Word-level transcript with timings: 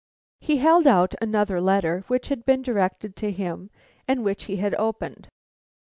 He 0.39 0.57
held 0.57 0.87
out 0.87 1.13
another 1.21 1.61
letter 1.61 2.05
which 2.07 2.29
had 2.29 2.43
been 2.43 2.63
directed 2.63 3.15
to 3.17 3.29
him, 3.29 3.69
and 4.07 4.23
which 4.25 4.45
he 4.45 4.55
had 4.55 4.73
opened. 4.79 5.29